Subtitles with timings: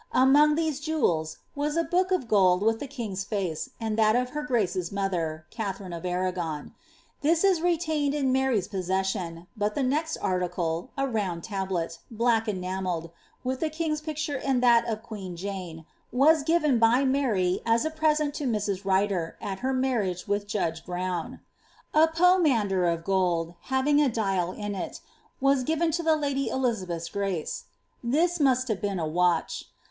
[0.13, 4.17] Among these jevrela was a *• book of gold with the king's face, and thai
[4.17, 6.71] of her grace's tnother (Katharine of Arragonl."
[7.21, 12.47] This is retained in Mary's [msses •km; bot the ncxi arliclo, a round tablet, black
[12.47, 13.11] enamelled,
[13.43, 18.33] with the lung's picture and thai of queen Jane, was given by Maiy> »■& 9\«Mn\%.
[18.33, 18.83] t j Mrs.
[18.83, 21.41] Ryder, at her marriage with Judge Browit.
[21.93, 23.55] "X foraMn^et ^ lieh M ras ^ 103 MART.
[23.55, 24.03] roUU havinj?
[24.07, 24.99] a dial in it,''
[25.39, 27.45] was given ^ to the lady Elizabeth^ gnee.'
[28.03, 29.65] This must have been a watch.